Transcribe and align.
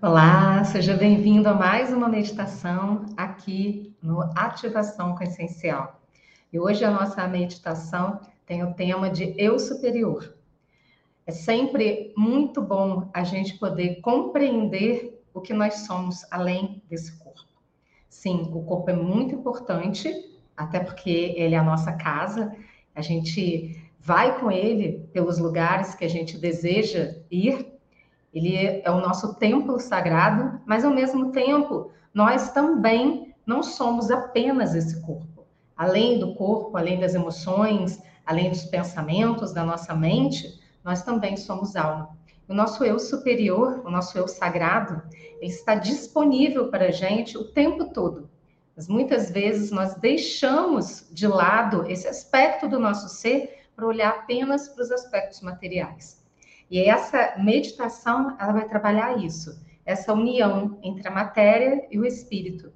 Olá, 0.00 0.62
seja 0.62 0.96
bem-vindo 0.96 1.48
a 1.48 1.54
mais 1.54 1.92
uma 1.92 2.08
meditação 2.08 3.04
aqui 3.16 3.92
no 4.00 4.20
Ativação 4.36 5.16
Consciencial. 5.16 6.00
E 6.52 6.60
hoje 6.60 6.84
a 6.84 6.90
nossa 6.92 7.26
meditação 7.26 8.20
tem 8.46 8.62
o 8.62 8.74
tema 8.74 9.10
de 9.10 9.34
Eu 9.36 9.58
Superior. 9.58 10.32
É 11.26 11.32
sempre 11.32 12.14
muito 12.16 12.62
bom 12.62 13.10
a 13.12 13.24
gente 13.24 13.58
poder 13.58 14.00
compreender 14.00 15.20
o 15.34 15.40
que 15.40 15.52
nós 15.52 15.78
somos 15.78 16.24
além 16.30 16.80
desse 16.88 17.18
corpo. 17.18 17.58
Sim, 18.08 18.52
o 18.54 18.62
corpo 18.62 18.90
é 18.90 18.94
muito 18.94 19.34
importante, 19.34 20.14
até 20.56 20.78
porque 20.78 21.34
ele 21.36 21.56
é 21.56 21.58
a 21.58 21.64
nossa 21.64 21.92
casa, 21.94 22.54
a 22.94 23.02
gente 23.02 23.84
vai 23.98 24.38
com 24.38 24.48
ele 24.48 25.08
pelos 25.12 25.38
lugares 25.38 25.96
que 25.96 26.04
a 26.04 26.08
gente 26.08 26.38
deseja 26.38 27.16
ir 27.28 27.77
ele 28.38 28.82
é 28.84 28.90
o 28.90 29.00
nosso 29.00 29.34
templo 29.34 29.78
sagrado, 29.80 30.60
mas 30.64 30.84
ao 30.84 30.92
mesmo 30.92 31.32
tempo, 31.32 31.90
nós 32.14 32.52
também 32.52 33.34
não 33.44 33.62
somos 33.62 34.10
apenas 34.10 34.74
esse 34.74 35.00
corpo. 35.02 35.46
Além 35.76 36.18
do 36.18 36.34
corpo, 36.34 36.76
além 36.76 37.00
das 37.00 37.14
emoções, 37.14 38.00
além 38.24 38.50
dos 38.50 38.64
pensamentos 38.64 39.52
da 39.52 39.64
nossa 39.64 39.94
mente, 39.94 40.60
nós 40.84 41.02
também 41.02 41.36
somos 41.36 41.76
alma. 41.76 42.16
O 42.48 42.54
nosso 42.54 42.84
eu 42.84 42.98
superior, 42.98 43.82
o 43.84 43.90
nosso 43.90 44.16
eu 44.16 44.26
sagrado, 44.26 45.02
ele 45.40 45.50
está 45.52 45.74
disponível 45.74 46.68
para 46.68 46.86
a 46.86 46.90
gente 46.90 47.36
o 47.36 47.44
tempo 47.44 47.92
todo. 47.92 48.30
Mas 48.76 48.88
muitas 48.88 49.30
vezes 49.30 49.70
nós 49.70 49.94
deixamos 49.96 51.08
de 51.10 51.26
lado 51.26 51.84
esse 51.90 52.06
aspecto 52.06 52.68
do 52.68 52.78
nosso 52.78 53.08
ser 53.08 53.64
para 53.74 53.86
olhar 53.86 54.10
apenas 54.10 54.68
para 54.68 54.82
os 54.82 54.90
aspectos 54.90 55.40
materiais. 55.40 56.24
E 56.70 56.80
essa 56.80 57.34
meditação, 57.38 58.36
ela 58.38 58.52
vai 58.52 58.68
trabalhar 58.68 59.18
isso, 59.18 59.58
essa 59.86 60.12
união 60.12 60.78
entre 60.82 61.08
a 61.08 61.10
matéria 61.10 61.86
e 61.90 61.98
o 61.98 62.04
espírito. 62.04 62.72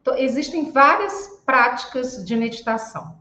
Então, 0.00 0.16
existem 0.16 0.70
várias 0.70 1.42
práticas 1.44 2.24
de 2.24 2.36
meditação. 2.36 3.18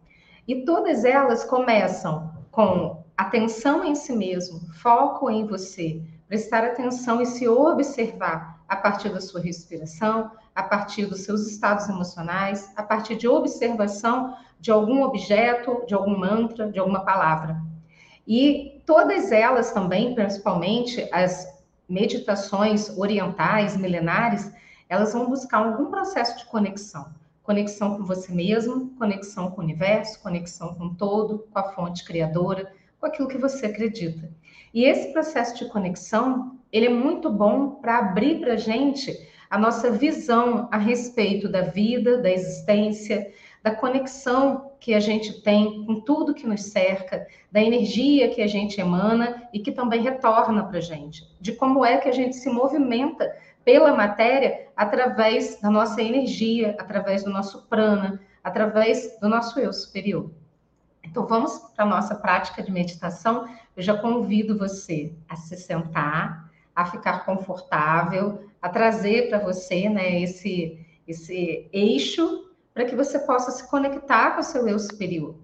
E 0.48 0.64
todas 0.66 1.06
elas 1.06 1.44
começam 1.46 2.34
com 2.52 3.04
atenção 3.16 3.84
em 3.84 3.96
si 3.96 4.14
mesmo, 4.14 4.60
foco 4.76 5.30
em 5.30 5.46
você, 5.46 6.02
prestar 6.28 6.64
atenção 6.64 7.22
e 7.22 7.26
se 7.26 7.48
observar 7.48 8.62
a 8.68 8.76
partir 8.76 9.10
da 9.10 9.20
sua 9.20 9.42
respiração, 9.42 10.32
a 10.54 10.64
partir 10.64 11.06
dos 11.06 11.22
seus 11.22 11.48
estados 11.48 11.88
emocionais, 11.90 12.72
a 12.76 12.84
partir 12.84 13.16
de 13.16 13.28
observação 13.28 14.36
de 14.60 14.72
algum 14.72 15.02
objeto, 15.04 15.84
de 15.88 15.94
algum 15.94 16.18
mantra, 16.18 16.70
de 16.70 16.80
alguma 16.80 17.04
palavra. 17.04 17.69
E 18.30 18.84
todas 18.86 19.32
elas 19.32 19.72
também, 19.72 20.14
principalmente 20.14 21.10
as 21.12 21.48
meditações 21.90 22.96
orientais, 22.96 23.76
milenares, 23.76 24.52
elas 24.88 25.14
vão 25.14 25.28
buscar 25.28 25.58
algum 25.58 25.90
processo 25.90 26.38
de 26.38 26.46
conexão. 26.46 27.08
Conexão 27.42 27.98
com 27.98 28.06
você 28.06 28.32
mesmo, 28.32 28.92
conexão 29.00 29.50
com 29.50 29.62
o 29.62 29.64
universo, 29.64 30.22
conexão 30.22 30.76
com 30.76 30.94
todo, 30.94 31.48
com 31.52 31.58
a 31.58 31.72
fonte 31.72 32.06
criadora, 32.06 32.72
com 33.00 33.08
aquilo 33.08 33.28
que 33.28 33.40
você 33.40 33.66
acredita. 33.66 34.30
E 34.72 34.84
esse 34.84 35.12
processo 35.12 35.58
de 35.58 35.66
conexão, 35.72 36.60
ele 36.72 36.86
é 36.86 36.90
muito 36.90 37.32
bom 37.32 37.72
para 37.82 37.98
abrir 37.98 38.40
para 38.40 38.54
a 38.54 38.58
gente 38.58 39.12
a 39.50 39.58
nossa 39.58 39.90
visão 39.90 40.70
a 40.72 40.78
respeito 40.78 41.50
da 41.50 41.62
vida, 41.62 42.22
da 42.22 42.30
existência, 42.30 43.34
da 43.64 43.72
conexão 43.72 44.72
que 44.80 44.94
a 44.94 45.00
gente 45.00 45.42
tem 45.42 45.86
com 45.86 46.00
tudo 46.02 46.34
que 46.34 46.48
nos 46.48 46.64
cerca, 46.64 47.28
da 47.52 47.62
energia 47.62 48.30
que 48.30 48.42
a 48.42 48.48
gente 48.48 48.80
emana 48.80 49.48
e 49.54 49.60
que 49.60 49.72
também 49.72 50.02
retorna 50.02 50.64
para 50.64 50.78
a 50.78 50.82
gente, 50.82 51.24
de 51.42 51.52
como 51.52 51.86
é 51.86 51.98
que 51.98 52.08
a 52.08 52.12
gente 52.14 52.36
se 52.36 52.50
movimenta 52.50 53.36
pela 53.66 53.94
matéria 53.94 54.68
através 54.76 55.60
da 55.60 55.70
nossa 55.70 56.02
energia, 56.02 56.76
através 56.80 57.24
do 57.24 57.30
nosso 57.30 57.68
prana, 57.68 58.22
através 58.44 59.20
do 59.20 59.28
nosso 59.28 59.60
eu 59.60 59.74
superior. 59.74 60.32
Então 61.04 61.26
vamos 61.26 61.60
para 61.76 61.86
a 61.86 61.88
nossa 61.88 62.16
prática 62.16 62.64
de 62.64 62.72
meditação. 62.72 63.48
Eu 63.76 63.84
já 63.84 63.98
convido 63.98 64.58
você 64.58 65.14
a 65.28 65.36
se 65.36 65.58
sentar, 65.58 66.50
a 66.76 66.86
ficar 66.86 67.26
confortável, 67.26 68.46
a 68.62 68.70
trazer 68.70 69.30
para 69.30 69.40
você, 69.40 69.90
né, 69.90 70.22
esse 70.22 70.86
esse 71.08 71.68
eixo 71.74 72.49
para 72.80 72.88
que 72.88 72.96
você 72.96 73.20
possa 73.20 73.52
se 73.52 73.70
conectar 73.70 74.32
com 74.32 74.40
o 74.40 74.44
seu 74.44 74.66
eu 74.66 74.80
superior. 74.80 75.36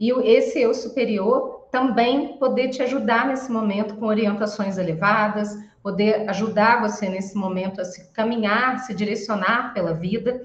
E 0.00 0.10
esse 0.26 0.58
eu 0.58 0.72
superior 0.72 1.68
também 1.70 2.38
poder 2.38 2.70
te 2.70 2.82
ajudar 2.82 3.26
nesse 3.26 3.52
momento 3.52 3.96
com 3.96 4.06
orientações 4.06 4.78
elevadas, 4.78 5.54
poder 5.82 6.26
ajudar 6.30 6.80
você 6.80 7.06
nesse 7.06 7.36
momento 7.36 7.78
a 7.78 7.84
se 7.84 8.10
caminhar, 8.12 8.78
se 8.78 8.94
direcionar 8.94 9.74
pela 9.74 9.92
vida. 9.92 10.40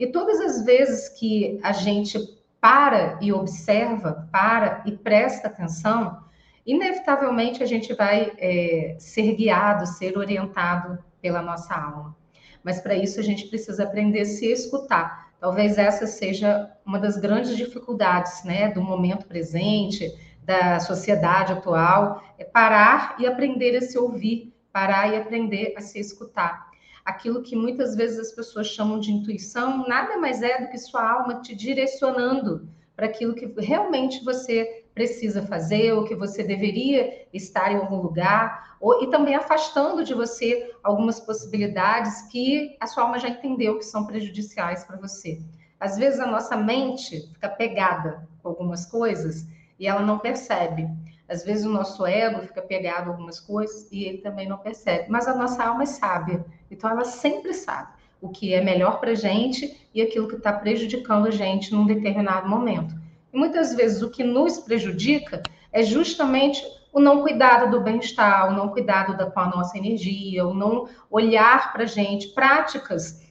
E 0.00 0.06
todas 0.06 0.40
as 0.40 0.64
vezes 0.64 1.10
que 1.10 1.60
a 1.62 1.72
gente 1.72 2.18
para 2.58 3.18
e 3.20 3.30
observa, 3.30 4.26
para 4.32 4.82
e 4.86 4.92
presta 4.92 5.48
atenção, 5.48 6.24
inevitavelmente 6.64 7.62
a 7.62 7.66
gente 7.66 7.92
vai 7.92 8.32
é, 8.38 8.96
ser 8.98 9.34
guiado, 9.34 9.84
ser 9.84 10.16
orientado 10.16 10.98
pela 11.20 11.42
nossa 11.42 11.74
alma. 11.74 12.16
Mas 12.64 12.80
para 12.80 12.94
isso 12.94 13.20
a 13.20 13.22
gente 13.22 13.46
precisa 13.48 13.82
aprender 13.82 14.20
a 14.20 14.24
se 14.24 14.46
escutar, 14.46 15.21
Talvez 15.42 15.76
essa 15.76 16.06
seja 16.06 16.70
uma 16.86 17.00
das 17.00 17.16
grandes 17.16 17.56
dificuldades, 17.56 18.44
né, 18.44 18.68
do 18.68 18.80
momento 18.80 19.26
presente, 19.26 20.08
da 20.40 20.78
sociedade 20.78 21.52
atual, 21.52 22.22
é 22.38 22.44
parar 22.44 23.16
e 23.18 23.26
aprender 23.26 23.76
a 23.76 23.80
se 23.80 23.98
ouvir, 23.98 24.54
parar 24.72 25.12
e 25.12 25.16
aprender 25.16 25.74
a 25.76 25.80
se 25.80 25.98
escutar. 25.98 26.70
Aquilo 27.04 27.42
que 27.42 27.56
muitas 27.56 27.96
vezes 27.96 28.20
as 28.20 28.30
pessoas 28.30 28.68
chamam 28.68 29.00
de 29.00 29.10
intuição, 29.10 29.84
nada 29.88 30.16
mais 30.16 30.42
é 30.42 30.60
do 30.60 30.68
que 30.68 30.78
sua 30.78 31.10
alma 31.10 31.40
te 31.40 31.56
direcionando 31.56 32.68
para 32.94 33.06
aquilo 33.06 33.34
que 33.34 33.52
realmente 33.58 34.24
você 34.24 34.81
precisa 34.94 35.42
fazer, 35.42 35.92
ou 35.92 36.04
que 36.04 36.14
você 36.14 36.42
deveria 36.42 37.26
estar 37.32 37.72
em 37.72 37.76
algum 37.76 37.96
lugar, 37.96 38.76
ou, 38.80 39.02
e 39.02 39.10
também 39.10 39.34
afastando 39.34 40.04
de 40.04 40.14
você 40.14 40.74
algumas 40.82 41.20
possibilidades 41.20 42.22
que 42.22 42.76
a 42.80 42.86
sua 42.86 43.04
alma 43.04 43.18
já 43.18 43.28
entendeu 43.28 43.78
que 43.78 43.84
são 43.84 44.06
prejudiciais 44.06 44.84
para 44.84 44.96
você. 44.96 45.40
Às 45.78 45.96
vezes 45.96 46.20
a 46.20 46.26
nossa 46.26 46.56
mente 46.56 47.28
fica 47.32 47.48
pegada 47.48 48.28
com 48.42 48.48
algumas 48.48 48.86
coisas 48.86 49.46
e 49.78 49.86
ela 49.86 50.02
não 50.02 50.18
percebe. 50.18 50.88
Às 51.28 51.44
vezes 51.44 51.64
o 51.64 51.70
nosso 51.70 52.04
ego 52.04 52.42
fica 52.42 52.60
pegado 52.60 53.08
a 53.08 53.12
algumas 53.12 53.40
coisas 53.40 53.90
e 53.90 54.04
ele 54.04 54.18
também 54.18 54.48
não 54.48 54.58
percebe. 54.58 55.06
Mas 55.08 55.26
a 55.26 55.34
nossa 55.34 55.64
alma 55.64 55.84
é 55.84 55.86
sábia, 55.86 56.44
então 56.70 56.90
ela 56.90 57.04
sempre 57.04 57.54
sabe 57.54 57.88
o 58.20 58.28
que 58.28 58.54
é 58.54 58.62
melhor 58.62 59.00
para 59.00 59.14
gente 59.14 59.76
e 59.92 60.00
aquilo 60.00 60.28
que 60.28 60.36
está 60.36 60.52
prejudicando 60.52 61.26
a 61.26 61.30
gente 61.30 61.72
num 61.72 61.86
determinado 61.86 62.48
momento. 62.48 62.94
E 63.32 63.36
muitas 63.36 63.74
vezes 63.74 64.02
o 64.02 64.10
que 64.10 64.22
nos 64.22 64.58
prejudica 64.58 65.42
é 65.72 65.82
justamente 65.82 66.62
o 66.92 67.00
não 67.00 67.22
cuidado 67.22 67.70
do 67.70 67.80
bem-estar, 67.80 68.48
o 68.48 68.52
não 68.52 68.68
cuidado 68.68 69.16
da, 69.16 69.30
com 69.30 69.40
a 69.40 69.48
nossa 69.48 69.78
energia, 69.78 70.46
o 70.46 70.52
não 70.52 70.88
olhar 71.10 71.72
para 71.72 71.84
a 71.84 71.86
gente, 71.86 72.28
práticas 72.28 73.22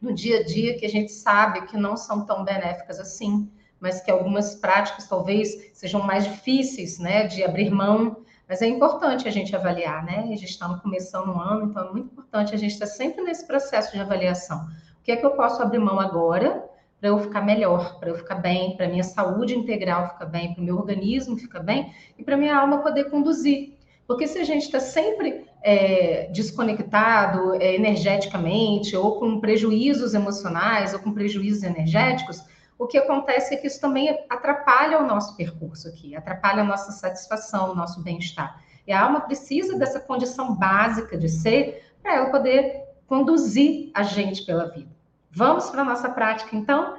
no 0.00 0.12
dia 0.12 0.40
a 0.40 0.44
dia 0.44 0.78
que 0.78 0.86
a 0.86 0.88
gente 0.88 1.12
sabe 1.12 1.66
que 1.66 1.76
não 1.76 1.96
são 1.96 2.24
tão 2.24 2.44
benéficas 2.44 2.98
assim, 2.98 3.50
mas 3.78 4.00
que 4.00 4.10
algumas 4.10 4.54
práticas 4.54 5.06
talvez 5.06 5.70
sejam 5.74 6.02
mais 6.02 6.24
difíceis 6.24 6.98
né, 6.98 7.26
de 7.26 7.44
abrir 7.44 7.70
mão 7.70 8.24
mas 8.48 8.62
é 8.62 8.66
importante 8.66 9.26
a 9.26 9.30
gente 9.30 9.56
avaliar, 9.56 10.04
né? 10.04 10.20
A 10.20 10.26
gente 10.26 10.44
está 10.44 10.68
começando 10.78 11.28
um 11.28 11.40
ano, 11.40 11.70
então 11.70 11.88
é 11.88 11.92
muito 11.92 12.12
importante 12.12 12.54
a 12.54 12.58
gente 12.58 12.72
estar 12.72 12.86
sempre 12.86 13.22
nesse 13.24 13.44
processo 13.44 13.92
de 13.92 14.00
avaliação. 14.00 14.58
O 15.00 15.02
que 15.02 15.10
é 15.10 15.16
que 15.16 15.26
eu 15.26 15.32
posso 15.32 15.60
abrir 15.60 15.80
mão 15.80 15.98
agora 15.98 16.64
para 17.06 17.12
eu 17.12 17.18
ficar 17.20 17.40
melhor, 17.40 18.00
para 18.00 18.08
eu 18.08 18.16
ficar 18.16 18.34
bem, 18.34 18.76
para 18.76 18.88
minha 18.88 19.04
saúde 19.04 19.56
integral 19.56 20.08
ficar 20.08 20.26
bem, 20.26 20.52
para 20.52 20.60
o 20.60 20.64
meu 20.64 20.76
organismo 20.76 21.36
ficar 21.36 21.60
bem 21.60 21.94
e 22.18 22.24
para 22.24 22.36
minha 22.36 22.56
alma 22.56 22.78
poder 22.78 23.04
conduzir. 23.04 23.74
Porque 24.08 24.26
se 24.26 24.38
a 24.38 24.44
gente 24.44 24.64
está 24.64 24.80
sempre 24.80 25.46
é, 25.62 26.28
desconectado 26.32 27.54
é, 27.54 27.76
energeticamente, 27.76 28.96
ou 28.96 29.20
com 29.20 29.38
prejuízos 29.38 30.14
emocionais, 30.14 30.94
ou 30.94 30.98
com 30.98 31.12
prejuízos 31.12 31.62
energéticos, 31.62 32.42
o 32.76 32.88
que 32.88 32.98
acontece 32.98 33.54
é 33.54 33.56
que 33.56 33.68
isso 33.68 33.80
também 33.80 34.08
atrapalha 34.28 34.98
o 34.98 35.06
nosso 35.06 35.36
percurso 35.36 35.88
aqui, 35.88 36.16
atrapalha 36.16 36.62
a 36.62 36.66
nossa 36.66 36.90
satisfação, 36.90 37.70
o 37.70 37.74
nosso 37.74 38.02
bem-estar. 38.02 38.60
E 38.84 38.92
a 38.92 39.00
alma 39.00 39.20
precisa 39.20 39.78
dessa 39.78 40.00
condição 40.00 40.56
básica 40.56 41.16
de 41.16 41.28
ser 41.28 41.84
para 42.02 42.16
ela 42.16 42.30
poder 42.30 42.84
conduzir 43.06 43.90
a 43.94 44.02
gente 44.02 44.44
pela 44.44 44.66
vida. 44.66 44.95
Vamos 45.36 45.68
para 45.68 45.82
a 45.82 45.84
nossa 45.84 46.08
prática, 46.08 46.56
então? 46.56 46.96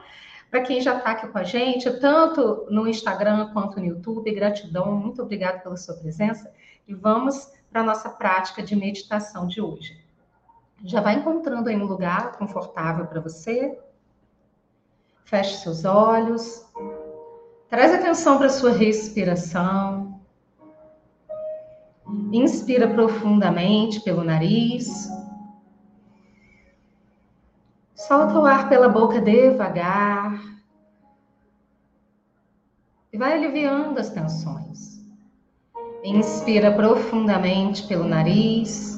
Para 0.51 0.61
quem 0.61 0.79
já 0.79 0.97
está 0.97 1.11
aqui 1.11 1.27
com 1.27 1.37
a 1.39 1.43
gente, 1.43 1.91
tanto 1.99 2.67
no 2.69 2.87
Instagram 2.87 3.51
quanto 3.51 3.79
no 3.79 3.85
YouTube, 3.85 4.31
gratidão, 4.31 4.91
muito 4.91 5.23
obrigada 5.23 5.57
pela 5.57 5.75
sua 5.75 5.95
presença. 5.95 6.53
E 6.87 6.93
vamos 6.93 7.51
para 7.71 7.81
a 7.81 7.83
nossa 7.83 8.09
prática 8.09 8.61
de 8.61 8.75
meditação 8.75 9.47
de 9.47 9.59
hoje. 9.59 9.99
Já 10.85 11.01
vai 11.01 11.15
encontrando 11.15 11.67
aí 11.67 11.75
um 11.75 11.85
lugar 11.85 12.37
confortável 12.37 13.07
para 13.07 13.19
você, 13.19 13.77
Feche 15.27 15.57
seus 15.57 15.83
olhos. 15.83 16.65
Traz 17.69 17.93
atenção 17.93 18.37
para 18.37 18.47
a 18.47 18.49
sua 18.49 18.71
respiração. 18.71 20.21
Inspira 22.31 22.87
profundamente 22.87 23.99
pelo 23.99 24.23
nariz. 24.23 25.09
Solta 28.07 28.39
o 28.39 28.45
ar 28.45 28.69
pela 28.69 28.87
boca 28.87 29.19
devagar. 29.19 30.41
E 33.11 33.17
vai 33.17 33.33
aliviando 33.33 33.99
as 33.99 34.09
tensões. 34.09 35.05
Inspira 36.05 36.71
profundamente 36.71 37.85
pelo 37.85 38.05
nariz. 38.05 38.97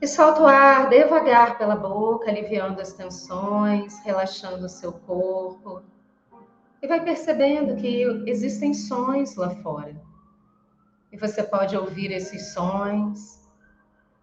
E 0.00 0.06
solta 0.06 0.40
o 0.40 0.46
ar 0.46 0.88
devagar 0.88 1.58
pela 1.58 1.76
boca, 1.76 2.30
aliviando 2.30 2.80
as 2.80 2.94
tensões, 2.94 3.98
relaxando 4.02 4.64
o 4.64 4.70
seu 4.70 4.94
corpo. 4.94 5.82
E 6.80 6.86
vai 6.88 7.04
percebendo 7.04 7.76
que 7.76 8.04
existem 8.26 8.72
sons 8.72 9.36
lá 9.36 9.50
fora. 9.56 10.00
E 11.12 11.18
você 11.18 11.42
pode 11.42 11.76
ouvir 11.76 12.10
esses 12.10 12.54
sons. 12.54 13.46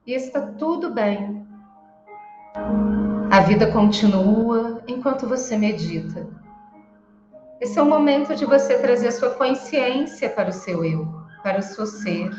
E 0.07 0.13
está 0.13 0.41
tudo 0.53 0.91
bem. 0.91 1.40
A 2.53 3.39
vida 3.42 3.71
continua 3.71 4.81
enquanto 4.88 5.27
você 5.27 5.57
medita. 5.57 6.27
Esse 7.62 7.80
é 7.80 7.81
o 7.81 7.86
momento 7.86 8.36
de 8.36 8.45
você 8.45 8.77
trazer 8.80 9.12
sua 9.12 9.30
consciência 9.31 10.30
para 10.30 10.50
o 10.50 10.53
seu 10.53 10.83
eu, 10.83 11.07
para 11.44 11.59
o 11.59 11.62
seu 11.62 11.86
ser. 11.86 12.30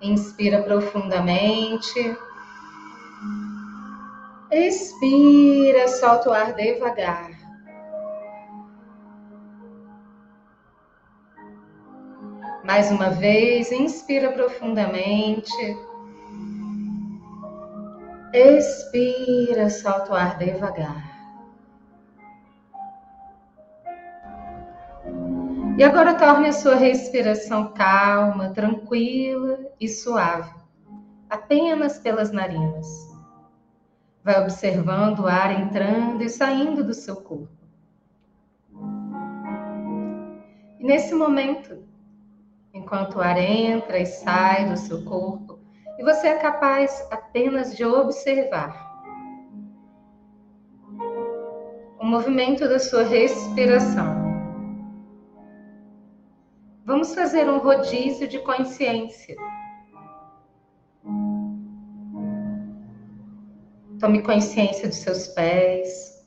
Inspira 0.00 0.62
profundamente. 0.62 2.16
Expira, 4.52 5.88
solta 5.88 6.30
o 6.30 6.32
ar 6.32 6.52
devagar. 6.52 7.30
Mais 12.62 12.90
uma 12.90 13.10
vez, 13.10 13.72
inspira 13.72 14.30
profundamente. 14.30 15.76
Expira, 18.38 19.70
solta 19.70 20.12
o 20.12 20.14
ar 20.14 20.36
devagar. 20.36 21.16
E 25.78 25.82
agora 25.82 26.12
torne 26.12 26.48
a 26.48 26.52
sua 26.52 26.74
respiração 26.74 27.72
calma, 27.72 28.50
tranquila 28.50 29.58
e 29.80 29.88
suave, 29.88 30.54
apenas 31.30 31.98
pelas 31.98 32.30
narinas. 32.30 32.86
Vai 34.22 34.42
observando 34.42 35.20
o 35.20 35.26
ar 35.26 35.58
entrando 35.58 36.22
e 36.22 36.28
saindo 36.28 36.84
do 36.84 36.92
seu 36.92 37.16
corpo. 37.16 37.48
E 40.78 40.84
nesse 40.84 41.14
momento, 41.14 41.82
enquanto 42.74 43.14
o 43.16 43.22
ar 43.22 43.38
entra 43.38 43.98
e 43.98 44.04
sai 44.04 44.68
do 44.68 44.76
seu 44.76 45.02
corpo, 45.06 45.55
e 45.98 46.04
você 46.04 46.28
é 46.28 46.38
capaz 46.38 47.06
apenas 47.10 47.76
de 47.76 47.84
observar 47.84 48.86
o 51.98 52.04
movimento 52.04 52.68
da 52.68 52.78
sua 52.78 53.02
respiração. 53.02 54.26
Vamos 56.84 57.14
fazer 57.14 57.48
um 57.48 57.58
rodízio 57.58 58.28
de 58.28 58.38
consciência. 58.40 59.34
Tome 63.98 64.22
consciência 64.22 64.88
dos 64.88 64.98
seus 64.98 65.26
pés. 65.28 66.24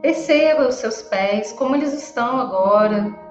Perceba 0.00 0.68
os 0.68 0.76
seus 0.76 1.02
pés, 1.02 1.52
como 1.52 1.74
eles 1.74 1.92
estão 1.92 2.38
agora. 2.38 3.25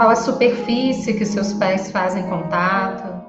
Qual 0.00 0.08
a 0.08 0.16
superfície 0.16 1.12
que 1.12 1.26
seus 1.26 1.52
pés 1.52 1.90
fazem 1.90 2.26
contato. 2.26 3.22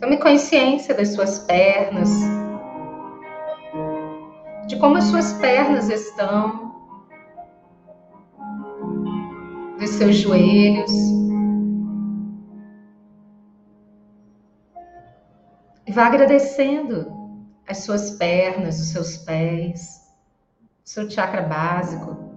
Tome 0.00 0.16
consciência 0.16 0.92
das 0.92 1.10
suas 1.14 1.38
pernas 1.38 2.10
de 4.66 4.76
como 4.76 4.96
as 4.96 5.04
suas 5.04 5.34
pernas 5.34 5.88
estão, 5.88 6.74
dos 9.78 9.90
seus 9.90 10.16
joelhos. 10.16 10.90
E 15.86 15.92
vá 15.92 16.06
agradecendo 16.06 17.06
as 17.68 17.84
suas 17.84 18.10
pernas, 18.10 18.80
os 18.80 18.88
seus 18.88 19.16
pés, 19.16 20.12
seu 20.84 21.08
chakra 21.08 21.42
básico, 21.42 22.27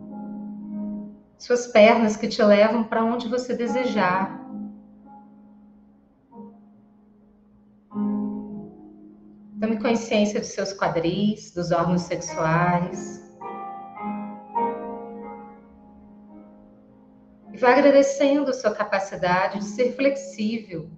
suas 1.42 1.66
pernas 1.66 2.16
que 2.16 2.28
te 2.28 2.44
levam 2.44 2.84
para 2.84 3.04
onde 3.04 3.28
você 3.28 3.56
desejar. 3.56 4.40
Tome 9.60 9.80
consciência 9.82 10.40
dos 10.40 10.50
seus 10.50 10.72
quadris, 10.72 11.52
dos 11.52 11.72
órgãos 11.72 12.04
sexuais. 12.04 13.28
E 17.52 17.58
vá 17.58 17.72
agradecendo 17.72 18.54
sua 18.54 18.76
capacidade 18.76 19.58
de 19.60 19.66
ser 19.66 19.96
flexível. 19.96 20.92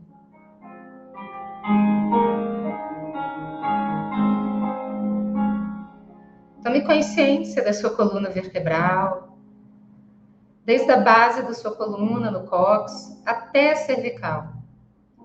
Tome 6.62 6.82
consciência 6.82 7.64
da 7.64 7.72
sua 7.72 7.96
coluna 7.96 8.30
vertebral, 8.30 9.23
desde 10.66 10.92
a 10.92 10.98
base 10.98 11.42
da 11.42 11.54
sua 11.54 11.76
coluna 11.76 12.32
no 12.32 12.48
cóccix 12.48 13.22
até 13.26 13.72
a 13.72 13.76
cervical, 13.76 14.54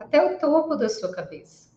até 0.00 0.24
o 0.24 0.38
topo 0.38 0.76
da 0.76 0.88
sua 0.88 1.12
cabeça. 1.12 1.68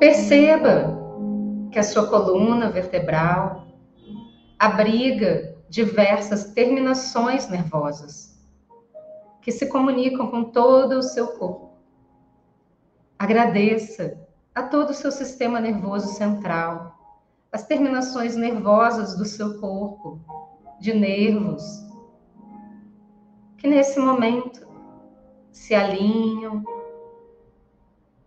Perceba 0.00 0.98
que 1.70 1.78
a 1.78 1.82
sua 1.82 2.08
coluna 2.08 2.70
vertebral 2.70 3.66
abriga 4.58 5.54
diversas 5.68 6.52
terminações 6.54 7.46
nervosas 7.50 8.40
que 9.42 9.52
se 9.52 9.66
comunicam 9.66 10.30
com 10.30 10.44
todo 10.44 10.92
o 10.98 11.02
seu 11.02 11.28
corpo. 11.28 11.74
Agradeça 13.18 14.18
a 14.54 14.62
todo 14.62 14.88
o 14.88 14.94
seu 14.94 15.12
sistema 15.12 15.60
nervoso 15.60 16.14
central, 16.14 16.98
as 17.52 17.66
terminações 17.66 18.36
nervosas 18.36 19.16
do 19.18 19.26
seu 19.26 19.60
corpo, 19.60 20.18
de 20.80 20.94
nervos, 20.94 21.62
que 23.58 23.68
nesse 23.68 24.00
momento 24.00 24.66
se 25.52 25.74
alinham 25.74 26.64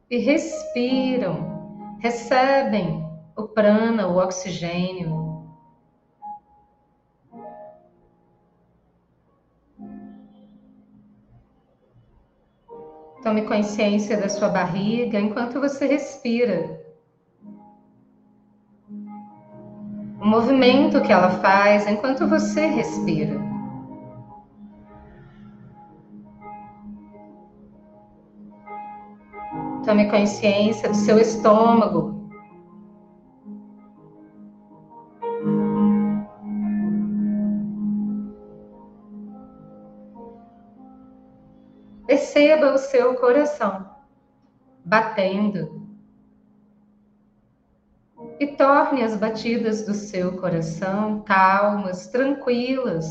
e 0.10 0.18
respiram 0.18 1.54
recebem 2.04 3.02
o 3.34 3.44
prana, 3.44 4.10
o 4.10 4.18
oxigênio. 4.18 5.42
Tome 13.24 13.44
consciência 13.44 14.18
da 14.18 14.28
sua 14.28 14.50
barriga 14.50 15.18
enquanto 15.18 15.62
você 15.62 15.88
respira. 15.88 16.83
O 20.24 20.26
movimento 20.26 21.02
que 21.02 21.12
ela 21.12 21.32
faz 21.42 21.86
enquanto 21.86 22.26
você 22.30 22.66
respira. 22.66 23.38
Tome 29.84 30.10
consciência 30.10 30.88
do 30.88 30.96
seu 30.96 31.20
estômago. 31.20 32.24
Perceba 42.08 42.72
o 42.72 42.78
seu 42.78 43.16
coração 43.16 43.90
batendo 44.86 45.83
e 48.40 48.48
torne 48.48 49.04
as 49.04 49.16
batidas 49.16 49.86
do 49.86 49.94
seu 49.94 50.38
coração 50.38 51.22
calmas, 51.22 52.08
tranquilas. 52.08 53.06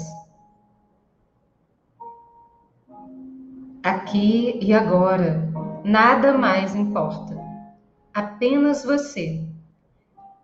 Aqui 3.82 4.58
e 4.62 4.72
agora. 4.72 5.48
Nada 5.84 6.36
mais 6.38 6.74
importa. 6.74 7.36
Apenas 8.14 8.84
você. 8.84 9.44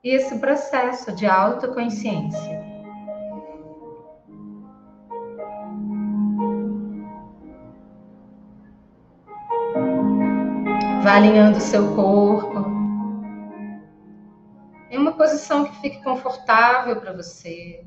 E 0.03 0.11
esse 0.11 0.39
processo 0.39 1.13
de 1.13 1.27
autoconsciência. 1.27 2.59
Vá 11.03 11.15
alinhando 11.15 11.61
seu 11.61 11.95
corpo 11.95 12.48
posição 15.29 15.65
que 15.65 15.81
fique 15.81 16.03
confortável 16.03 16.97
para 17.01 17.13
você. 17.13 17.85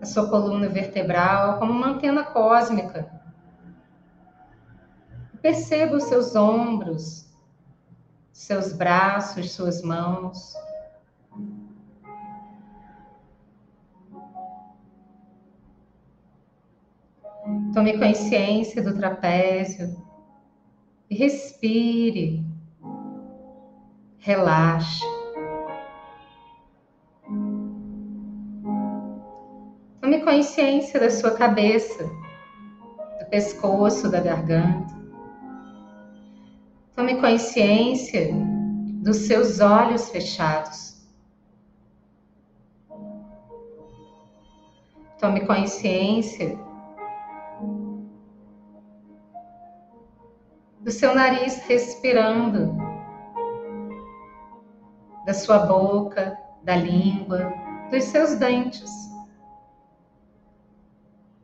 a 0.00 0.04
sua 0.04 0.28
coluna 0.28 0.68
vertebral 0.68 1.58
como 1.58 1.72
uma 1.72 1.88
antena 1.88 2.22
cósmica. 2.22 3.10
Perceba 5.40 5.96
os 5.96 6.04
seus 6.04 6.36
ombros, 6.36 7.34
seus 8.30 8.74
braços, 8.74 9.52
suas 9.52 9.80
mãos. 9.82 10.54
Tome 17.72 17.98
consciência 17.98 18.82
do 18.82 18.94
trapézio 18.94 19.96
e 21.08 21.16
respire. 21.16 22.44
Relaxe. 24.26 25.04
Tome 30.00 30.20
consciência 30.24 30.98
da 30.98 31.08
sua 31.08 31.30
cabeça, 31.30 32.02
do 33.20 33.26
pescoço, 33.30 34.10
da 34.10 34.18
garganta. 34.18 34.92
Tome 36.96 37.20
consciência 37.20 38.32
dos 39.00 39.18
seus 39.18 39.60
olhos 39.60 40.10
fechados. 40.10 41.06
Tome 45.20 45.46
consciência 45.46 46.58
do 50.80 50.90
seu 50.90 51.14
nariz 51.14 51.62
respirando, 51.68 52.85
da 55.26 55.34
sua 55.34 55.58
boca, 55.58 56.38
da 56.62 56.76
língua, 56.76 57.52
dos 57.90 58.04
seus 58.04 58.36
dentes. 58.36 58.90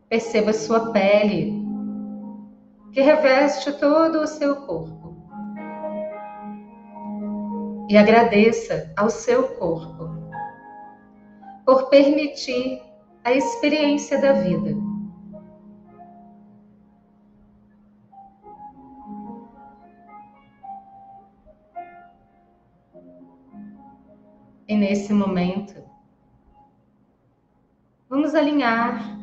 Perceba 0.08 0.52
sua 0.52 0.92
pele, 0.92 1.60
que 2.92 3.00
reveste 3.00 3.72
todo 3.72 4.20
o 4.20 4.26
seu 4.26 4.56
corpo. 4.64 5.16
E 7.90 7.96
agradeça 7.96 8.92
ao 8.96 9.10
seu 9.10 9.48
corpo 9.56 10.08
por 11.66 11.88
permitir 11.88 12.80
a 13.24 13.32
experiência 13.32 14.20
da 14.20 14.32
vida. 14.32 14.91
E 24.68 24.76
nesse 24.76 25.12
momento, 25.12 25.82
vamos 28.08 28.34
alinhar 28.34 29.18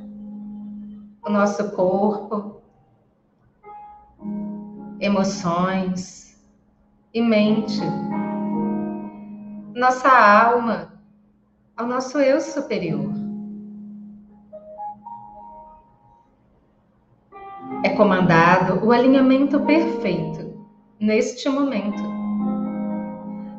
o 1.23 1.29
nosso 1.29 1.71
corpo, 1.71 2.61
emoções 4.99 6.37
e 7.13 7.21
mente, 7.21 7.79
nossa 9.73 10.09
alma 10.09 10.93
ao 11.77 11.87
nosso 11.87 12.19
eu 12.19 12.41
superior. 12.41 13.13
É 17.81 17.89
comandado 17.95 18.85
o 18.85 18.91
alinhamento 18.91 19.61
perfeito 19.61 20.67
neste 20.99 21.47
momento 21.47 22.18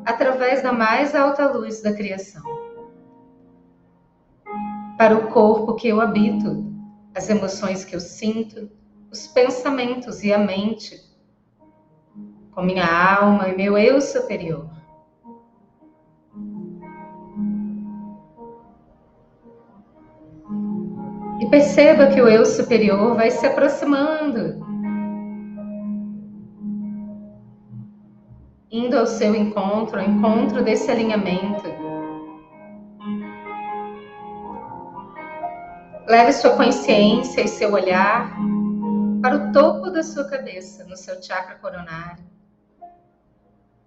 através 0.05 0.61
da 0.61 0.71
mais 0.71 1.15
alta 1.15 1.47
luz 1.47 1.81
da 1.81 1.93
criação. 1.93 2.43
Para 4.97 5.17
o 5.17 5.27
corpo 5.29 5.75
que 5.75 5.87
eu 5.87 5.99
habito, 5.99 6.65
as 7.15 7.29
emoções 7.29 7.83
que 7.83 7.95
eu 7.95 7.99
sinto, 7.99 8.69
os 9.11 9.27
pensamentos 9.27 10.23
e 10.23 10.31
a 10.31 10.37
mente, 10.37 10.99
com 12.51 12.61
minha 12.61 12.85
alma 12.85 13.49
e 13.49 13.55
meu 13.55 13.77
eu 13.77 13.99
superior. 14.01 14.69
E 21.39 21.49
perceba 21.49 22.07
que 22.07 22.21
o 22.21 22.27
eu 22.27 22.45
superior 22.45 23.15
vai 23.15 23.31
se 23.31 23.45
aproximando 23.47 24.60
indo 28.71 28.97
ao 28.97 29.05
seu 29.05 29.35
encontro, 29.35 29.99
ao 29.99 30.05
encontro 30.05 30.63
desse 30.63 30.89
alinhamento. 30.89 31.63
Leve 36.07 36.31
sua 36.31 36.55
consciência 36.55 37.41
e 37.41 37.47
seu 37.47 37.73
olhar 37.73 38.33
para 39.21 39.35
o 39.35 39.51
topo 39.51 39.91
da 39.91 40.01
sua 40.01 40.23
cabeça, 40.23 40.85
no 40.85 40.95
seu 40.95 41.21
chakra 41.21 41.55
coronário. 41.55 42.23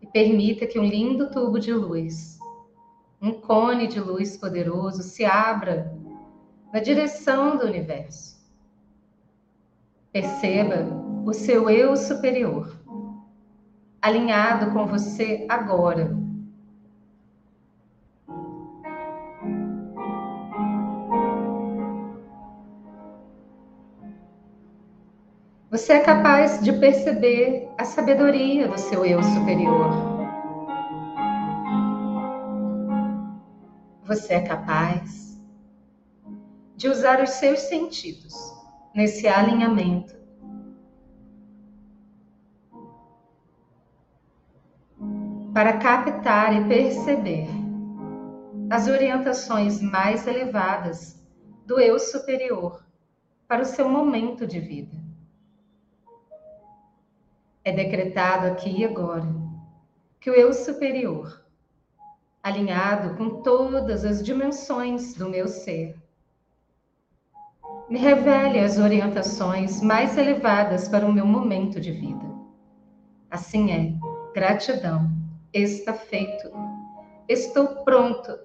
E 0.02 0.06
permita 0.06 0.66
que 0.66 0.78
um 0.78 0.84
lindo 0.84 1.30
tubo 1.30 1.58
de 1.58 1.72
luz, 1.72 2.38
um 3.20 3.32
cone 3.32 3.86
de 3.86 3.98
luz 3.98 4.36
poderoso, 4.36 5.02
se 5.02 5.24
abra 5.24 5.90
na 6.72 6.78
direção 6.78 7.56
do 7.56 7.64
universo. 7.64 8.34
Perceba 10.12 10.86
o 11.24 11.32
seu 11.32 11.70
eu 11.70 11.96
superior 11.96 12.73
alinhado 14.04 14.70
com 14.70 14.86
você 14.86 15.46
agora. 15.48 16.14
Você 25.70 25.94
é 25.94 26.00
capaz 26.00 26.62
de 26.62 26.70
perceber 26.74 27.66
a 27.78 27.84
sabedoria 27.86 28.68
do 28.68 28.78
seu 28.78 29.06
eu 29.06 29.22
superior. 29.22 29.90
Você 34.04 34.34
é 34.34 34.40
capaz 34.42 35.42
de 36.76 36.88
usar 36.88 37.22
os 37.22 37.30
seus 37.30 37.58
sentidos 37.60 38.34
nesse 38.94 39.26
alinhamento 39.26 40.23
para 45.54 45.78
captar 45.78 46.52
e 46.52 46.66
perceber 46.66 47.46
as 48.68 48.88
orientações 48.88 49.80
mais 49.80 50.26
elevadas 50.26 51.24
do 51.64 51.78
eu 51.78 51.96
superior 51.96 52.84
para 53.46 53.62
o 53.62 53.64
seu 53.64 53.88
momento 53.88 54.48
de 54.48 54.58
vida. 54.58 54.96
É 57.62 57.70
decretado 57.70 58.48
aqui 58.48 58.80
e 58.80 58.84
agora 58.84 59.28
que 60.20 60.28
o 60.28 60.34
eu 60.34 60.52
superior, 60.52 61.40
alinhado 62.42 63.16
com 63.16 63.40
todas 63.40 64.04
as 64.04 64.24
dimensões 64.24 65.14
do 65.14 65.28
meu 65.28 65.46
ser, 65.46 65.96
me 67.88 67.98
revele 68.00 68.58
as 68.58 68.76
orientações 68.76 69.80
mais 69.80 70.18
elevadas 70.18 70.88
para 70.88 71.06
o 71.06 71.12
meu 71.12 71.24
momento 71.24 71.80
de 71.80 71.92
vida. 71.92 72.24
Assim 73.30 73.70
é, 73.70 73.94
gratidão 74.34 75.13
está 75.54 75.94
feito. 75.94 76.50
Estou 77.28 77.84
pronto 77.84 78.36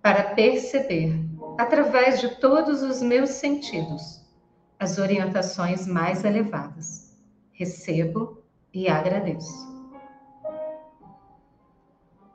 para 0.00 0.34
perceber, 0.34 1.14
através 1.58 2.20
de 2.20 2.36
todos 2.40 2.82
os 2.82 3.02
meus 3.02 3.30
sentidos, 3.30 4.24
as 4.78 4.98
orientações 4.98 5.86
mais 5.86 6.24
elevadas. 6.24 7.16
Recebo 7.52 8.42
e 8.72 8.88
agradeço. 8.88 9.70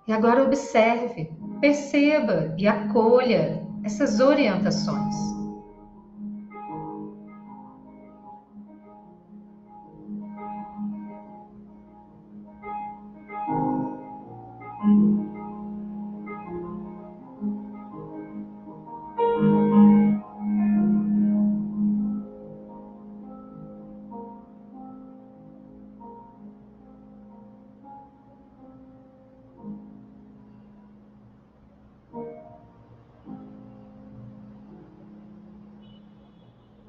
E 0.08 0.14
agora 0.14 0.44
observe, 0.44 1.30
perceba 1.60 2.54
e 2.58 2.68
acolha 2.68 3.62
essas 3.84 4.20
orientações. 4.22 5.37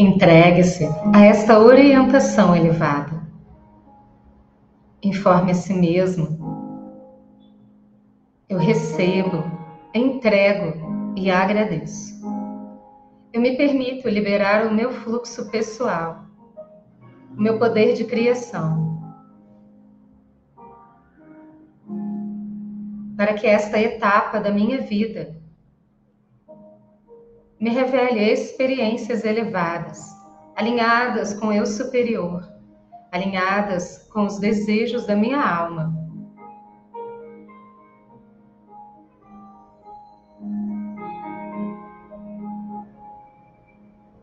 Entregue-se 0.00 0.88
a 1.14 1.26
esta 1.26 1.58
orientação 1.58 2.56
elevada. 2.56 3.20
Informe 5.02 5.50
a 5.50 5.54
si 5.54 5.74
mesmo. 5.74 6.38
Eu 8.48 8.56
recebo, 8.56 9.44
entrego 9.94 11.12
e 11.14 11.30
agradeço. 11.30 12.18
Eu 13.30 13.42
me 13.42 13.58
permito 13.58 14.08
liberar 14.08 14.66
o 14.66 14.72
meu 14.72 14.90
fluxo 14.90 15.50
pessoal, 15.50 16.24
o 17.36 17.42
meu 17.42 17.58
poder 17.58 17.92
de 17.92 18.04
criação. 18.04 19.02
Para 23.18 23.34
que 23.34 23.46
esta 23.46 23.78
etapa 23.78 24.40
da 24.40 24.50
minha 24.50 24.80
vida 24.80 25.38
me 27.60 27.68
revele 27.68 28.32
experiências 28.32 29.22
elevadas, 29.22 30.16
alinhadas 30.56 31.34
com 31.34 31.48
o 31.48 31.52
eu 31.52 31.66
superior, 31.66 32.42
alinhadas 33.12 34.08
com 34.10 34.24
os 34.24 34.38
desejos 34.38 35.06
da 35.06 35.14
minha 35.14 35.38
alma. 35.38 35.94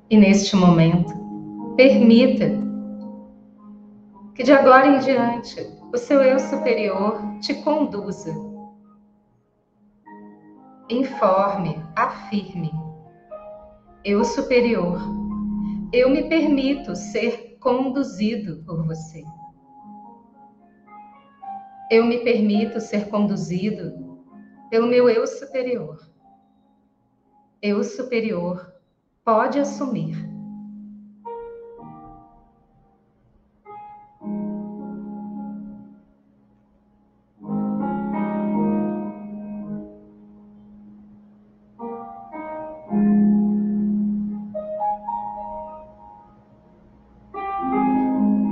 E 0.10 0.18
neste 0.18 0.56
momento, 0.56 1.14
permita 1.76 2.50
que 4.34 4.42
de 4.42 4.52
agora 4.52 4.88
em 4.88 5.00
diante 5.00 5.62
o 5.94 5.98
seu 5.98 6.24
eu 6.24 6.40
superior 6.40 7.22
te 7.40 7.54
conduza. 7.62 8.34
Informe, 10.90 11.84
afirme 11.96 12.87
eu 14.08 14.24
superior, 14.24 15.02
eu 15.92 16.10
me 16.10 16.30
permito 16.30 16.96
ser 16.96 17.58
conduzido 17.60 18.64
por 18.64 18.86
você. 18.86 19.22
Eu 21.92 22.06
me 22.06 22.20
permito 22.20 22.80
ser 22.80 23.10
conduzido 23.10 24.24
pelo 24.70 24.88
meu 24.88 25.10
eu 25.10 25.28
superior. 25.28 26.00
Eu 27.62 27.84
superior 27.84 28.74
pode 29.26 29.60
assumir 29.60 30.16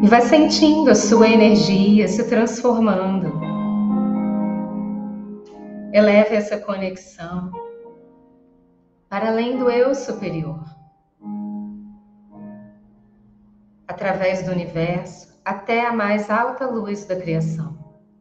E 0.06 0.08
vai 0.08 0.22
sentindo 0.22 0.92
a 0.92 0.94
sua 0.94 1.28
energia 1.28 2.08
se 2.08 2.30
transformando. 2.30 3.42
Eleve 5.92 6.36
essa 6.36 6.60
conexão 6.60 7.52
para 9.10 9.30
além 9.30 9.58
do 9.58 9.68
eu 9.68 9.96
superior. 9.96 10.64
Através 13.88 14.44
do 14.44 14.52
universo 14.52 15.42
até 15.44 15.88
a 15.88 15.92
mais 15.92 16.30
alta 16.30 16.68
luz 16.68 17.06
da 17.06 17.16
criação, 17.16 17.76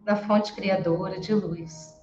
da 0.07 0.16
fonte 0.16 0.55
criadora 0.55 1.20
de 1.20 1.35
luz. 1.35 1.94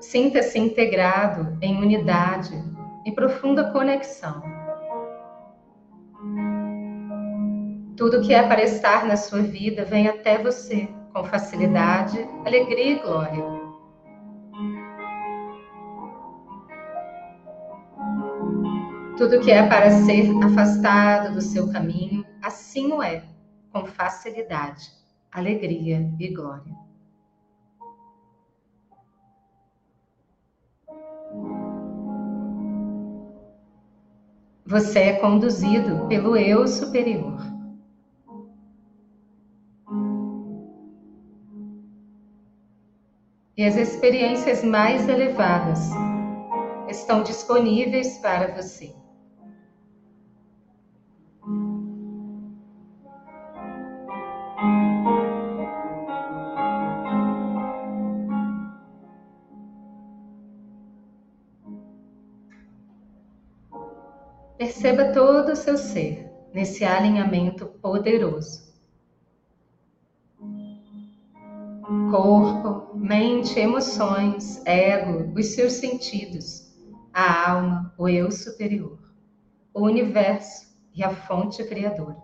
Sinta-se 0.00 0.58
integrado 0.58 1.56
em 1.62 1.80
unidade 1.80 2.60
e 3.06 3.12
profunda 3.12 3.70
conexão 3.70 4.59
Tudo 8.10 8.26
que 8.26 8.34
é 8.34 8.42
para 8.42 8.64
estar 8.64 9.06
na 9.06 9.16
sua 9.16 9.40
vida 9.40 9.84
vem 9.84 10.08
até 10.08 10.36
você 10.36 10.88
com 11.12 11.22
facilidade, 11.22 12.18
alegria 12.44 12.94
e 12.94 12.98
glória. 12.98 13.44
Tudo 19.16 19.38
que 19.38 19.52
é 19.52 19.64
para 19.64 19.92
ser 19.92 20.28
afastado 20.42 21.34
do 21.34 21.40
seu 21.40 21.70
caminho, 21.70 22.26
assim 22.42 22.92
o 22.92 23.00
é, 23.00 23.22
com 23.72 23.86
facilidade, 23.86 24.90
alegria 25.30 26.12
e 26.18 26.34
glória. 26.34 26.74
Você 34.66 34.98
é 34.98 35.12
conduzido 35.12 36.08
pelo 36.08 36.36
eu 36.36 36.66
superior. 36.66 37.59
E 43.60 43.64
as 43.66 43.76
experiências 43.76 44.64
mais 44.64 45.06
elevadas 45.06 45.90
estão 46.88 47.22
disponíveis 47.22 48.16
para 48.16 48.54
você. 48.54 48.94
Perceba 64.56 65.12
todo 65.12 65.52
o 65.52 65.56
seu 65.56 65.76
ser 65.76 66.32
nesse 66.54 66.82
alinhamento 66.82 67.66
poderoso. 67.66 68.70
corpo, 72.10 72.59
mente, 73.00 73.58
emoções, 73.58 74.60
ego, 74.66 75.32
os 75.34 75.46
seus 75.46 75.72
sentidos, 75.72 76.70
a 77.14 77.50
alma, 77.50 77.94
o 77.96 78.06
eu 78.06 78.30
superior, 78.30 78.98
o 79.72 79.84
universo 79.84 80.76
e 80.94 81.02
a 81.02 81.08
fonte 81.08 81.64
criadora. 81.64 82.22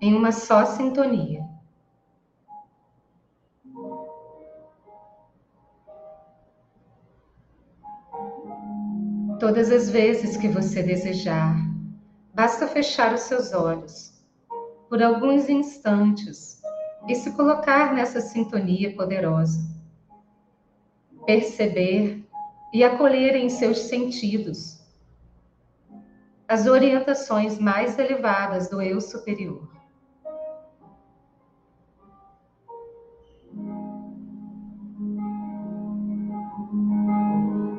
Em 0.00 0.14
uma 0.14 0.32
só 0.32 0.64
sintonia. 0.64 1.46
Todas 9.38 9.70
as 9.70 9.90
vezes 9.90 10.38
que 10.38 10.48
você 10.48 10.82
desejar, 10.82 11.54
basta 12.32 12.66
fechar 12.66 13.12
os 13.12 13.20
seus 13.20 13.52
olhos 13.52 14.24
por 14.88 15.02
alguns 15.02 15.50
instantes 15.50 16.57
e 17.06 17.14
se 17.14 17.32
colocar 17.32 17.94
nessa 17.94 18.20
sintonia 18.20 18.94
poderosa. 18.94 19.60
Perceber 21.24 22.24
e 22.72 22.82
acolher 22.82 23.36
em 23.36 23.48
seus 23.48 23.78
sentidos 23.78 24.78
as 26.48 26.66
orientações 26.66 27.58
mais 27.58 27.98
elevadas 27.98 28.70
do 28.70 28.80
eu 28.80 29.00
superior. 29.00 29.68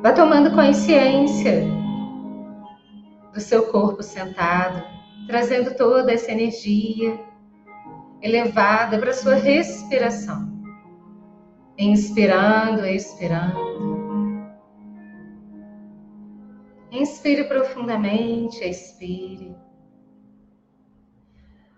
Vá 0.02 0.12
tomando 0.12 0.54
consciência 0.54 1.64
do 3.34 3.40
seu 3.40 3.70
corpo 3.70 4.02
sentado, 4.02 4.82
trazendo 5.26 5.76
toda 5.76 6.12
essa 6.12 6.30
energia 6.30 7.29
elevada 8.22 8.98
para 8.98 9.12
sua 9.12 9.34
respiração. 9.34 10.48
Inspirando, 11.78 12.86
expirando. 12.86 13.80
Inspire 16.90 17.44
profundamente, 17.44 18.64
expire. 18.64 19.56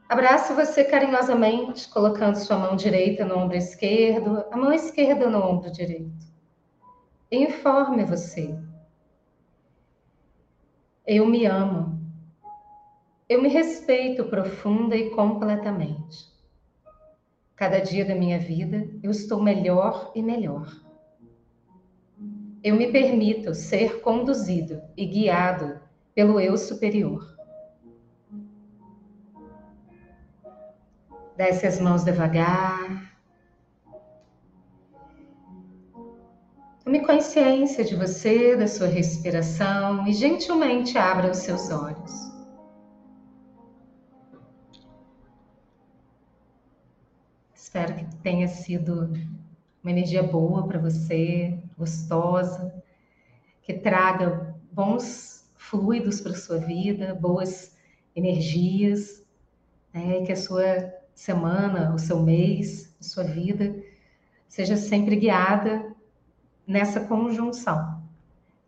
Abrace 0.09 0.53
você 0.53 0.85
carinhosamente, 0.85 1.89
colocando 1.89 2.37
sua 2.37 2.59
mão 2.59 2.77
direita 2.77 3.25
no 3.25 3.39
ombro 3.39 3.57
esquerdo, 3.57 4.45
a 4.51 4.57
mão 4.57 4.73
esquerda 4.73 5.29
no 5.31 5.39
ombro 5.39 5.71
direito. 5.71 6.27
Informe 7.31 8.05
você. 8.05 8.55
Eu 11.07 11.27
me 11.27 11.47
amo. 11.47 11.92
Eu 13.33 13.41
me 13.41 13.49
respeito 13.49 14.25
profunda 14.25 14.95
e 14.95 15.09
completamente. 15.09 16.31
Cada 17.57 17.79
dia 17.79 18.05
da 18.05 18.15
minha 18.15 18.39
vida 18.39 18.87
eu 19.03 19.11
estou 19.11 19.43
melhor 19.43 20.13
e 20.15 20.23
melhor. 20.23 20.71
Eu 22.63 22.77
me 22.77 22.93
permito 22.93 23.55
ser 23.55 24.03
conduzido 24.03 24.83
e 24.95 25.07
guiado 25.07 25.81
pelo 26.15 26.39
eu 26.39 26.59
superior. 26.59 27.27
Desce 31.35 31.67
as 31.67 31.81
mãos 31.81 32.05
devagar. 32.05 33.17
Tome 36.85 37.01
consciência 37.07 37.83
de 37.83 37.97
você, 37.97 38.55
da 38.57 38.69
sua 38.69 38.89
respiração 38.89 40.07
e 40.07 40.13
gentilmente 40.13 40.99
abra 40.99 41.31
os 41.31 41.39
seus 41.39 41.71
olhos. 41.71 42.32
Espero 47.73 47.95
que 47.95 48.05
tenha 48.17 48.47
sido 48.49 49.11
uma 49.83 49.91
energia 49.91 50.23
boa 50.23 50.69
para 50.69 50.79
você, 50.79 51.59
gostosa, 51.79 52.71
que 53.63 53.73
traga 53.73 54.55
bons 54.71 55.51
fluidos 55.55 56.21
para 56.21 56.35
sua 56.35 56.59
vida, 56.59 57.15
boas 57.15 57.75
energias, 58.15 59.25
né? 59.91 60.21
que 60.21 60.33
a 60.33 60.37
sua 60.37 60.93
semana, 61.15 61.95
o 61.95 61.99
seu 61.99 62.23
mês, 62.23 62.95
a 63.01 63.05
sua 63.05 63.25
vida 63.25 63.75
seja 64.49 64.77
sempre 64.77 65.17
guiada 65.17 65.97
nessa 66.67 67.01
conjunção. 67.01 68.03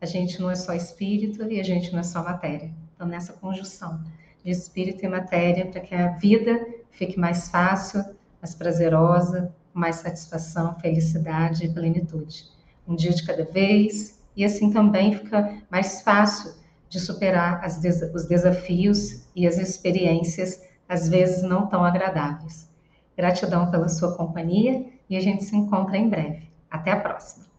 A 0.01 0.07
gente 0.07 0.41
não 0.41 0.51
é 0.51 0.55
só 0.55 0.73
espírito 0.73 1.43
e 1.53 1.61
a 1.61 1.63
gente 1.63 1.93
não 1.93 1.99
é 1.99 2.05
só 2.05 2.25
matéria. 2.25 2.73
Então, 2.95 3.07
nessa 3.07 3.35
conjunção 3.35 4.03
de 4.43 4.51
espírito 4.51 5.05
e 5.05 5.09
matéria, 5.09 5.67
para 5.67 5.83
que 5.83 5.95
a 5.95 6.13
vida 6.13 6.67
fique 6.91 7.21
mais 7.21 7.51
fácil, 7.51 8.03
mais 8.45 8.55
prazerosa, 8.55 9.55
com 9.73 9.81
mais 9.81 9.97
satisfação, 9.97 10.75
felicidade 10.75 11.65
e 11.65 11.73
plenitude. 11.73 12.45
Um 12.87 12.95
dia 12.95 13.11
de 13.11 13.25
cada 13.25 13.43
vez, 13.43 14.21
e 14.37 14.45
assim 14.45 14.71
também 14.71 15.17
fica 15.17 15.63
mais 15.71 16.03
fácil 16.03 16.53
de 16.91 17.01
superar 17.01 17.67
os 18.15 18.27
desafios 18.27 19.25
e 19.35 19.47
as 19.47 19.57
experiências, 19.57 20.61
às 20.87 21.09
vezes 21.09 21.43
não 21.43 21.67
tão 21.67 21.83
agradáveis. 21.83 22.71
Gratidão 23.17 23.71
pela 23.71 23.89
sua 23.89 24.15
companhia 24.15 24.85
e 25.09 25.17
a 25.17 25.21
gente 25.21 25.43
se 25.43 25.57
encontra 25.57 25.97
em 25.97 26.11
breve. 26.11 26.51
Até 26.71 26.93
a 26.93 27.01
próxima! 27.01 27.54